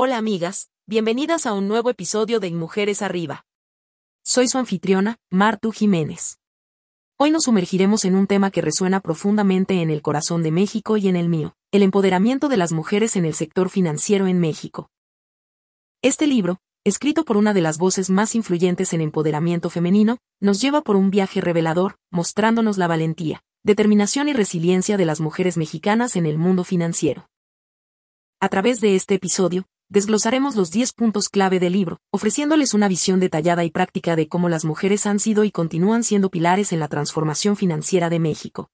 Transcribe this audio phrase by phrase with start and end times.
[0.00, 3.44] Hola amigas, bienvenidas a un nuevo episodio de Mujeres Arriba.
[4.22, 6.38] Soy su anfitriona, Martu Jiménez.
[7.16, 11.08] Hoy nos sumergiremos en un tema que resuena profundamente en el corazón de México y
[11.08, 14.88] en el mío, el empoderamiento de las mujeres en el sector financiero en México.
[16.00, 20.82] Este libro, escrito por una de las voces más influyentes en empoderamiento femenino, nos lleva
[20.82, 26.26] por un viaje revelador, mostrándonos la valentía, determinación y resiliencia de las mujeres mexicanas en
[26.26, 27.28] el mundo financiero.
[28.38, 33.20] A través de este episodio, desglosaremos los 10 puntos clave del libro, ofreciéndoles una visión
[33.20, 36.88] detallada y práctica de cómo las mujeres han sido y continúan siendo pilares en la
[36.88, 38.70] transformación financiera de México.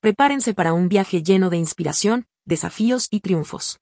[0.00, 3.80] Prepárense para un viaje lleno de inspiración, desafíos y triunfos.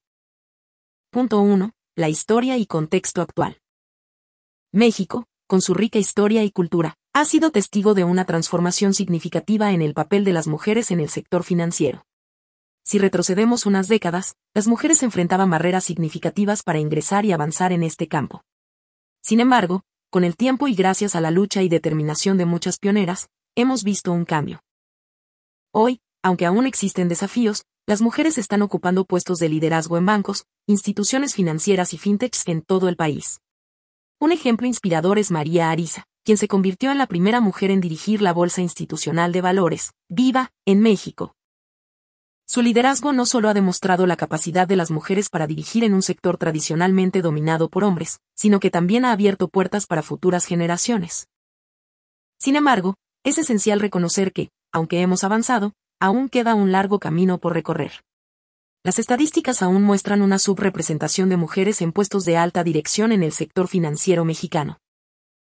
[1.10, 1.72] Punto 1.
[1.96, 3.60] La historia y contexto actual.
[4.72, 9.80] México, con su rica historia y cultura, ha sido testigo de una transformación significativa en
[9.80, 12.04] el papel de las mujeres en el sector financiero.
[12.88, 18.08] Si retrocedemos unas décadas, las mujeres enfrentaban barreras significativas para ingresar y avanzar en este
[18.08, 18.44] campo.
[19.22, 23.28] Sin embargo, con el tiempo y gracias a la lucha y determinación de muchas pioneras,
[23.54, 24.62] hemos visto un cambio.
[25.70, 31.34] Hoy, aunque aún existen desafíos, las mujeres están ocupando puestos de liderazgo en bancos, instituciones
[31.34, 33.42] financieras y fintechs en todo el país.
[34.18, 38.22] Un ejemplo inspirador es María Ariza, quien se convirtió en la primera mujer en dirigir
[38.22, 41.34] la Bolsa Institucional de Valores, Viva, en México.
[42.48, 46.02] Su liderazgo no solo ha demostrado la capacidad de las mujeres para dirigir en un
[46.02, 51.28] sector tradicionalmente dominado por hombres, sino que también ha abierto puertas para futuras generaciones.
[52.38, 57.52] Sin embargo, es esencial reconocer que, aunque hemos avanzado, aún queda un largo camino por
[57.52, 58.02] recorrer.
[58.82, 63.32] Las estadísticas aún muestran una subrepresentación de mujeres en puestos de alta dirección en el
[63.32, 64.78] sector financiero mexicano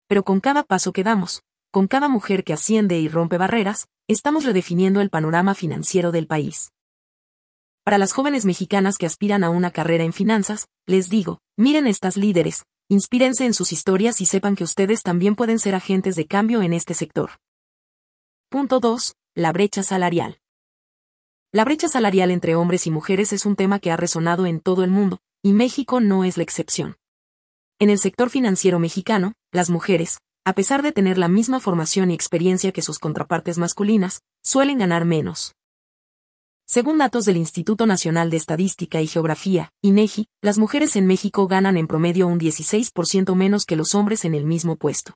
[0.09, 4.45] pero con cada paso que damos, con cada mujer que asciende y rompe barreras, estamos
[4.45, 6.73] redefiniendo el panorama financiero del país.
[7.89, 12.19] Para las jóvenes mexicanas que aspiran a una carrera en finanzas, les digo, miren estas
[12.19, 16.61] líderes, inspírense en sus historias y sepan que ustedes también pueden ser agentes de cambio
[16.61, 17.31] en este sector.
[18.51, 19.15] Punto 2.
[19.37, 20.39] La brecha salarial.
[21.51, 24.85] La brecha salarial entre hombres y mujeres es un tema que ha resonado en todo
[24.85, 26.97] el mundo, y México no es la excepción.
[27.79, 32.15] En el sector financiero mexicano, las mujeres, a pesar de tener la misma formación y
[32.15, 35.55] experiencia que sus contrapartes masculinas, suelen ganar menos.
[36.71, 41.79] Según datos del Instituto Nacional de Estadística y Geografía, INEGI, las mujeres en México ganan
[41.79, 45.15] en promedio un 16% menos que los hombres en el mismo puesto.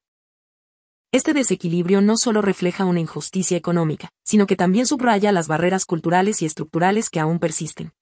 [1.12, 6.40] Este desequilibrio no solo refleja una injusticia económica, sino que también subraya las barreras culturales
[6.40, 7.92] y estructurales que aún persisten.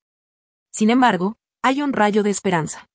[0.70, 2.86] Sin embargo, hay un rayo de esperanza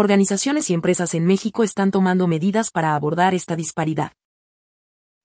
[0.00, 4.12] organizaciones y empresas en México están tomando medidas para abordar esta disparidad.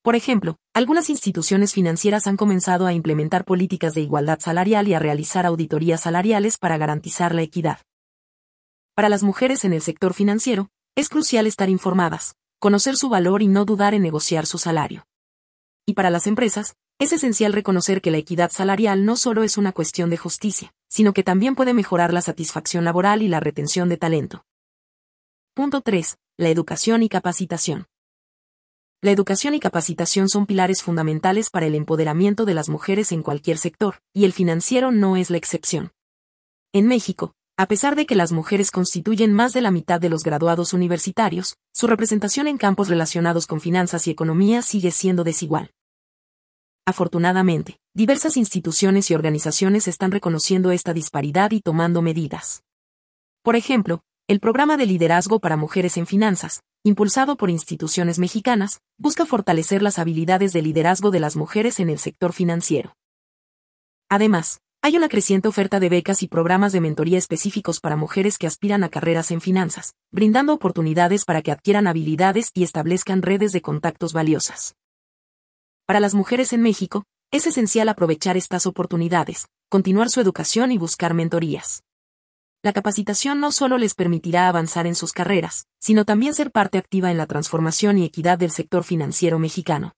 [0.06, 5.00] Por ejemplo, algunas instituciones financieras han comenzado a implementar políticas de igualdad salarial y a
[5.00, 7.80] realizar auditorías salariales para garantizar la equidad.
[8.94, 13.48] Para las mujeres en el sector financiero, es crucial estar informadas, conocer su valor y
[13.48, 15.08] no dudar en negociar su salario.
[15.88, 19.72] Y para las empresas, es esencial reconocer que la equidad salarial no solo es una
[19.72, 23.98] cuestión de justicia, sino que también puede mejorar la satisfacción laboral y la retención de
[23.98, 24.46] talento.
[25.56, 26.16] Punto 3.
[26.38, 27.88] La educación y capacitación.
[29.06, 33.60] La educación y capacitación son pilares fundamentales para el empoderamiento de las mujeres en cualquier
[33.60, 35.92] sector, y el financiero no es la excepción.
[36.74, 40.24] En México, a pesar de que las mujeres constituyen más de la mitad de los
[40.24, 45.70] graduados universitarios, su representación en campos relacionados con finanzas y economía sigue siendo desigual.
[46.84, 52.64] Afortunadamente, diversas instituciones y organizaciones están reconociendo esta disparidad y tomando medidas.
[53.44, 59.26] Por ejemplo, el programa de liderazgo para mujeres en finanzas, impulsado por instituciones mexicanas, busca
[59.26, 62.96] fortalecer las habilidades de liderazgo de las mujeres en el sector financiero.
[64.08, 68.46] Además, hay una creciente oferta de becas y programas de mentoría específicos para mujeres que
[68.46, 73.64] aspiran a carreras en finanzas, brindando oportunidades para que adquieran habilidades y establezcan redes de
[73.64, 74.76] contactos valiosas.
[75.88, 81.16] Para las mujeres en México, es esencial aprovechar estas oportunidades, continuar su educación y buscar
[81.16, 81.82] mentorías
[82.66, 87.12] la capacitación no solo les permitirá avanzar en sus carreras, sino también ser parte activa
[87.12, 89.94] en la transformación y equidad del sector financiero mexicano.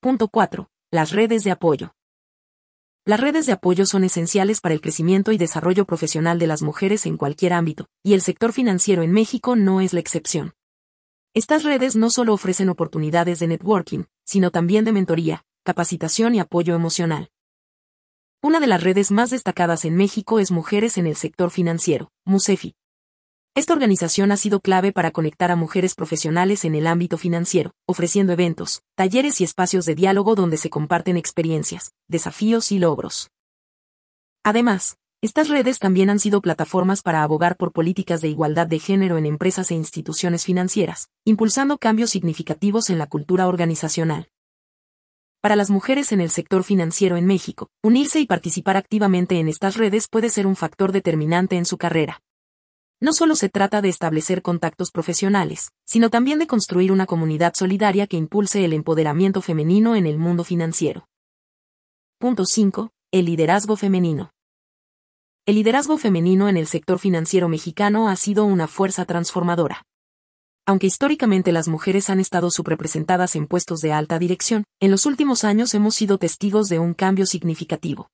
[0.00, 0.70] Punto 4.
[0.90, 1.94] Las redes de apoyo.
[3.04, 7.04] Las redes de apoyo son esenciales para el crecimiento y desarrollo profesional de las mujeres
[7.04, 10.54] en cualquier ámbito, y el sector financiero en México no es la excepción.
[11.34, 16.74] Estas redes no solo ofrecen oportunidades de networking, sino también de mentoría, capacitación y apoyo
[16.74, 17.30] emocional.
[18.42, 22.74] Una de las redes más destacadas en México es Mujeres en el Sector Financiero, MUSEFI.
[23.54, 28.32] Esta organización ha sido clave para conectar a mujeres profesionales en el ámbito financiero, ofreciendo
[28.32, 33.30] eventos, talleres y espacios de diálogo donde se comparten experiencias, desafíos y logros.
[34.42, 39.18] Además, estas redes también han sido plataformas para abogar por políticas de igualdad de género
[39.18, 44.30] en empresas e instituciones financieras, impulsando cambios significativos en la cultura organizacional.
[45.40, 49.78] Para las mujeres en el sector financiero en México, unirse y participar activamente en estas
[49.78, 52.20] redes puede ser un factor determinante en su carrera.
[53.00, 58.06] No solo se trata de establecer contactos profesionales, sino también de construir una comunidad solidaria
[58.06, 61.08] que impulse el empoderamiento femenino en el mundo financiero.
[62.18, 62.90] Punto 5.
[63.10, 64.32] El liderazgo femenino.
[65.46, 69.86] El liderazgo femenino en el sector financiero mexicano ha sido una fuerza transformadora.
[70.70, 75.42] Aunque históricamente las mujeres han estado subrepresentadas en puestos de alta dirección, en los últimos
[75.42, 78.08] años hemos sido testigos de un cambio significativo.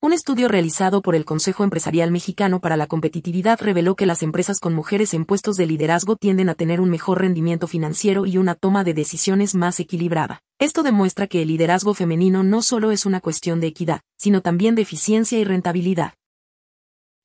[0.00, 4.60] Un estudio realizado por el Consejo Empresarial Mexicano para la Competitividad reveló que las empresas
[4.60, 8.54] con mujeres en puestos de liderazgo tienden a tener un mejor rendimiento financiero y una
[8.54, 10.40] toma de decisiones más equilibrada.
[10.58, 14.74] Esto demuestra que el liderazgo femenino no solo es una cuestión de equidad, sino también
[14.74, 16.14] de eficiencia y rentabilidad.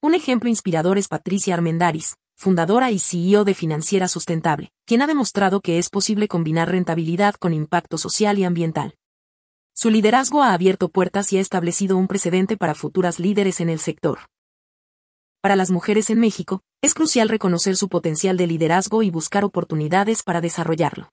[0.01, 5.59] Un ejemplo inspirador es Patricia Armendaris, fundadora y CEO de Financiera Sustentable, quien ha demostrado
[5.59, 8.95] que es posible combinar rentabilidad con impacto social y ambiental.
[9.73, 13.79] Su liderazgo ha abierto puertas y ha establecido un precedente para futuras líderes en el
[13.79, 14.19] sector.
[15.41, 20.21] Para las mujeres en México, es crucial reconocer su potencial de liderazgo y buscar oportunidades
[20.21, 21.09] para desarrollarlo.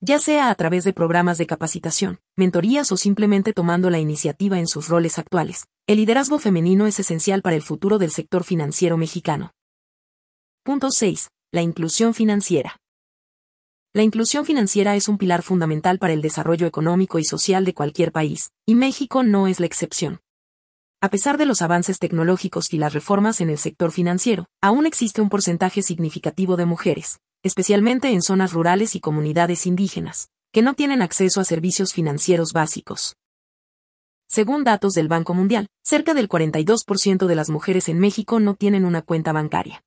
[0.00, 4.66] Ya sea a través de programas de capacitación, mentorías o simplemente tomando la iniciativa en
[4.66, 9.52] sus roles actuales, el liderazgo femenino es esencial para el futuro del sector financiero mexicano.
[10.68, 11.30] Punto 6.
[11.50, 12.76] La inclusión financiera.
[13.94, 18.12] La inclusión financiera es un pilar fundamental para el desarrollo económico y social de cualquier
[18.12, 20.20] país, y México no es la excepción.
[21.00, 25.22] A pesar de los avances tecnológicos y las reformas en el sector financiero, aún existe
[25.22, 31.00] un porcentaje significativo de mujeres, especialmente en zonas rurales y comunidades indígenas, que no tienen
[31.00, 33.16] acceso a servicios financieros básicos.
[34.26, 38.84] Según datos del Banco Mundial, cerca del 42% de las mujeres en México no tienen
[38.84, 39.82] una cuenta bancaria.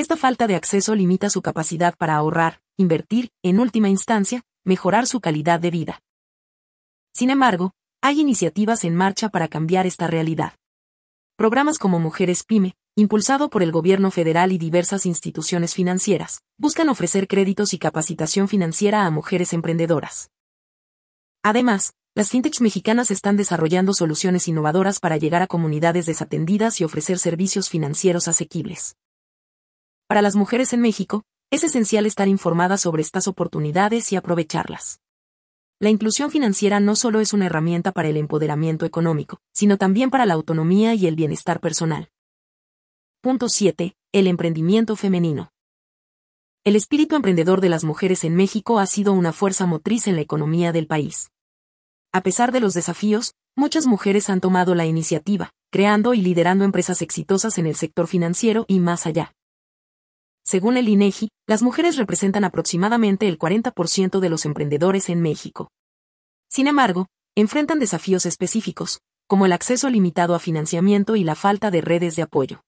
[0.00, 5.20] Esta falta de acceso limita su capacidad para ahorrar, invertir, en última instancia, mejorar su
[5.20, 6.00] calidad de vida.
[7.14, 10.54] Sin embargo, hay iniciativas en marcha para cambiar esta realidad.
[11.36, 17.28] Programas como Mujeres Pyme, impulsado por el gobierno federal y diversas instituciones financieras, buscan ofrecer
[17.28, 20.30] créditos y capacitación financiera a mujeres emprendedoras.
[21.42, 27.18] Además, las fintechs mexicanas están desarrollando soluciones innovadoras para llegar a comunidades desatendidas y ofrecer
[27.18, 28.96] servicios financieros asequibles.
[30.10, 31.22] Para las mujeres en México,
[31.52, 35.00] es esencial estar informadas sobre estas oportunidades y aprovecharlas.
[35.78, 40.26] La inclusión financiera no solo es una herramienta para el empoderamiento económico, sino también para
[40.26, 42.10] la autonomía y el bienestar personal.
[43.20, 43.94] Punto 7.
[44.10, 45.52] El emprendimiento femenino.
[46.64, 50.22] El espíritu emprendedor de las mujeres en México ha sido una fuerza motriz en la
[50.22, 51.30] economía del país.
[52.10, 57.00] A pesar de los desafíos, muchas mujeres han tomado la iniciativa, creando y liderando empresas
[57.00, 59.36] exitosas en el sector financiero y más allá.
[60.50, 65.70] Según el INEGI, las mujeres representan aproximadamente el 40% de los emprendedores en México.
[66.50, 67.06] Sin embargo,
[67.36, 68.98] enfrentan desafíos específicos,
[69.28, 72.64] como el acceso limitado a financiamiento y la falta de redes de apoyo.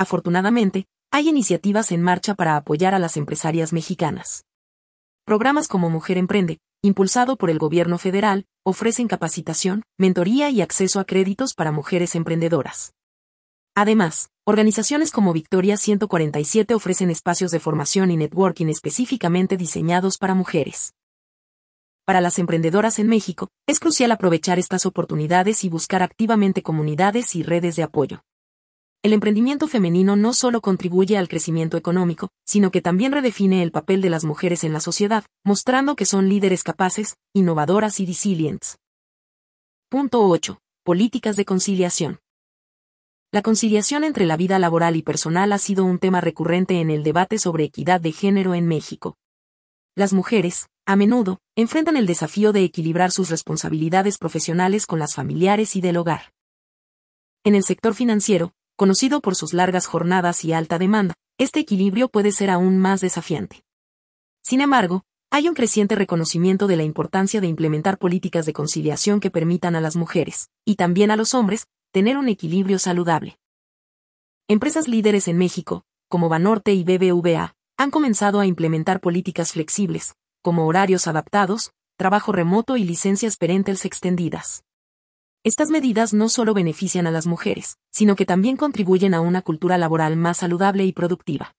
[0.00, 4.44] Afortunadamente, hay iniciativas en marcha para apoyar a las empresarias mexicanas.
[5.24, 11.04] Programas como Mujer Emprende, impulsado por el gobierno federal, ofrecen capacitación, mentoría y acceso a
[11.04, 12.94] créditos para mujeres emprendedoras.
[13.76, 20.94] Además, organizaciones como Victoria 147 ofrecen espacios de formación y networking específicamente diseñados para mujeres.
[22.04, 27.42] Para las emprendedoras en México, es crucial aprovechar estas oportunidades y buscar activamente comunidades y
[27.42, 28.22] redes de apoyo.
[29.02, 34.02] El emprendimiento femenino no solo contribuye al crecimiento económico, sino que también redefine el papel
[34.02, 38.78] de las mujeres en la sociedad, mostrando que son líderes capaces, innovadoras y resilientes.
[39.88, 40.58] Punto 8.
[40.84, 42.18] Políticas de conciliación.
[43.34, 47.02] La conciliación entre la vida laboral y personal ha sido un tema recurrente en el
[47.02, 49.16] debate sobre equidad de género en México.
[49.96, 55.74] Las mujeres, a menudo, enfrentan el desafío de equilibrar sus responsabilidades profesionales con las familiares
[55.74, 56.32] y del hogar.
[57.42, 62.30] En el sector financiero, conocido por sus largas jornadas y alta demanda, este equilibrio puede
[62.30, 63.64] ser aún más desafiante.
[64.44, 69.32] Sin embargo, hay un creciente reconocimiento de la importancia de implementar políticas de conciliación que
[69.32, 73.38] permitan a las mujeres, y también a los hombres, tener un equilibrio saludable.
[74.48, 80.66] Empresas líderes en México, como Banorte y BBVA, han comenzado a implementar políticas flexibles, como
[80.66, 84.64] horarios adaptados, trabajo remoto y licencias parentales extendidas.
[85.44, 89.78] Estas medidas no solo benefician a las mujeres, sino que también contribuyen a una cultura
[89.78, 91.54] laboral más saludable y productiva.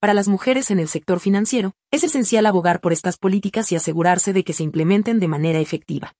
[0.00, 4.32] Para las mujeres en el sector financiero, es esencial abogar por estas políticas y asegurarse
[4.32, 6.14] de que se implementen de manera efectiva.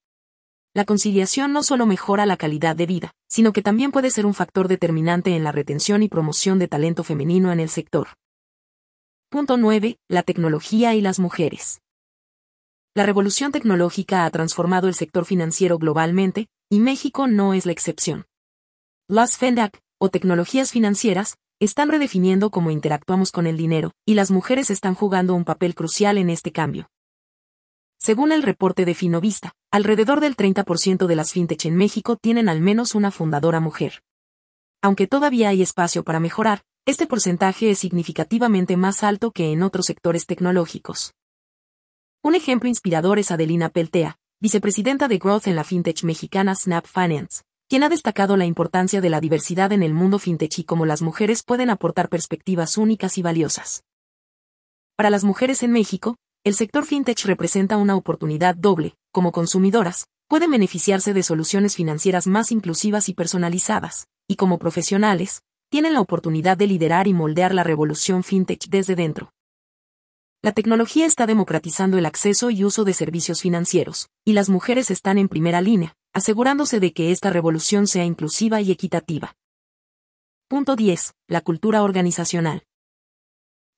[0.73, 4.33] La conciliación no solo mejora la calidad de vida, sino que también puede ser un
[4.33, 8.09] factor determinante en la retención y promoción de talento femenino en el sector.
[9.29, 9.97] Punto 9.
[10.07, 11.81] La tecnología y las mujeres.
[12.95, 18.25] La revolución tecnológica ha transformado el sector financiero globalmente, y México no es la excepción.
[19.07, 24.69] Las FENDAC, o tecnologías financieras, están redefiniendo cómo interactuamos con el dinero, y las mujeres
[24.69, 26.89] están jugando un papel crucial en este cambio.
[28.01, 32.61] Según el reporte de Finovista, alrededor del 30% de las fintech en México tienen al
[32.61, 34.03] menos una fundadora mujer.
[34.81, 39.85] Aunque todavía hay espacio para mejorar, este porcentaje es significativamente más alto que en otros
[39.85, 41.13] sectores tecnológicos.
[42.23, 47.43] Un ejemplo inspirador es Adelina Peltea, vicepresidenta de Growth en la fintech mexicana Snap Finance,
[47.67, 51.01] quien ha destacado la importancia de la diversidad en el mundo fintech y cómo las
[51.01, 53.83] mujeres pueden aportar perspectivas únicas y valiosas.
[54.95, 56.15] Para las mujeres en México,
[56.45, 62.51] el sector fintech representa una oportunidad doble, como consumidoras, pueden beneficiarse de soluciones financieras más
[62.51, 68.23] inclusivas y personalizadas, y como profesionales, tienen la oportunidad de liderar y moldear la revolución
[68.23, 69.33] fintech desde dentro.
[70.41, 75.17] La tecnología está democratizando el acceso y uso de servicios financieros, y las mujeres están
[75.17, 79.35] en primera línea, asegurándose de que esta revolución sea inclusiva y equitativa.
[80.47, 81.13] Punto 10.
[81.27, 82.63] La cultura organizacional.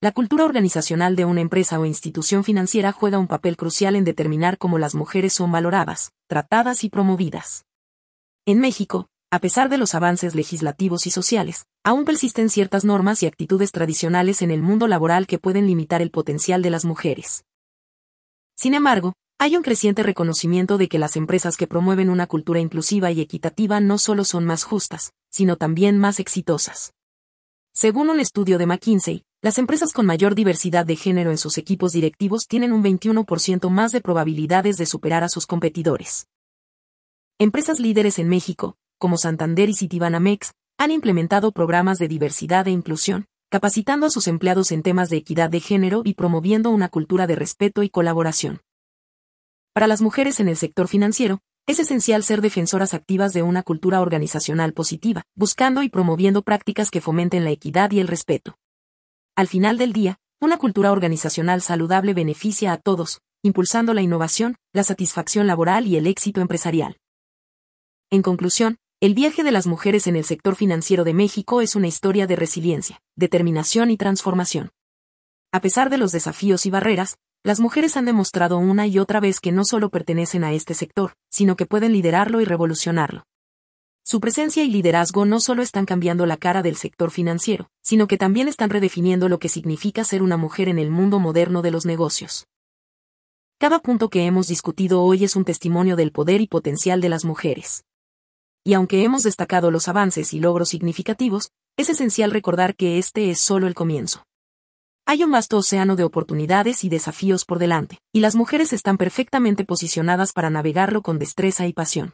[0.03, 4.57] La cultura organizacional de una empresa o institución financiera juega un papel crucial en determinar
[4.57, 7.65] cómo las mujeres son valoradas, tratadas y promovidas.
[8.47, 13.27] En México, a pesar de los avances legislativos y sociales, aún persisten ciertas normas y
[13.27, 17.45] actitudes tradicionales en el mundo laboral que pueden limitar el potencial de las mujeres.
[18.55, 23.11] Sin embargo, hay un creciente reconocimiento de que las empresas que promueven una cultura inclusiva
[23.11, 26.95] y equitativa no solo son más justas, sino también más exitosas.
[27.73, 31.93] Según un estudio de McKinsey, las empresas con mayor diversidad de género en sus equipos
[31.93, 36.27] directivos tienen un 21% más de probabilidades de superar a sus competidores.
[37.39, 43.25] Empresas líderes en México, como Santander y Citibanamex, han implementado programas de diversidad e inclusión,
[43.49, 47.35] capacitando a sus empleados en temas de equidad de género y promoviendo una cultura de
[47.35, 48.59] respeto y colaboración.
[49.73, 51.39] Para las mujeres en el sector financiero,
[51.71, 57.01] es esencial ser defensoras activas de una cultura organizacional positiva, buscando y promoviendo prácticas que
[57.01, 58.57] fomenten la equidad y el respeto.
[59.35, 64.83] Al final del día, una cultura organizacional saludable beneficia a todos, impulsando la innovación, la
[64.83, 66.97] satisfacción laboral y el éxito empresarial.
[68.09, 71.87] En conclusión, el viaje de las mujeres en el sector financiero de México es una
[71.87, 74.71] historia de resiliencia, determinación y transformación.
[75.53, 79.39] A pesar de los desafíos y barreras, las mujeres han demostrado una y otra vez
[79.39, 83.25] que no solo pertenecen a este sector, sino que pueden liderarlo y revolucionarlo.
[84.03, 88.17] Su presencia y liderazgo no solo están cambiando la cara del sector financiero, sino que
[88.17, 91.85] también están redefiniendo lo que significa ser una mujer en el mundo moderno de los
[91.85, 92.47] negocios.
[93.59, 97.25] Cada punto que hemos discutido hoy es un testimonio del poder y potencial de las
[97.25, 97.85] mujeres.
[98.63, 103.39] Y aunque hemos destacado los avances y logros significativos, es esencial recordar que este es
[103.39, 104.25] solo el comienzo.
[105.11, 109.65] Hay un vasto océano de oportunidades y desafíos por delante, y las mujeres están perfectamente
[109.65, 112.13] posicionadas para navegarlo con destreza y pasión.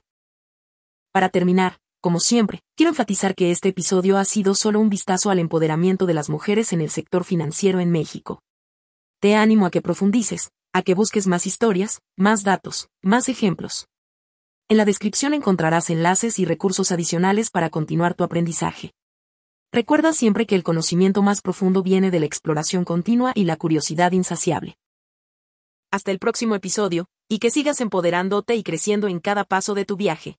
[1.11, 5.37] Para terminar, como siempre, quiero enfatizar que este episodio ha sido solo un vistazo al
[5.37, 8.41] empoderamiento de las mujeres en el sector financiero en México.
[9.19, 13.85] Te animo a que profundices, a que busques más historias, más datos, más ejemplos.
[14.69, 18.93] En la descripción encontrarás enlaces y recursos adicionales para continuar tu aprendizaje.
[19.71, 24.13] Recuerda siempre que el conocimiento más profundo viene de la exploración continua y la curiosidad
[24.13, 24.77] insaciable.
[25.91, 29.97] Hasta el próximo episodio, y que sigas empoderándote y creciendo en cada paso de tu
[29.97, 30.37] viaje.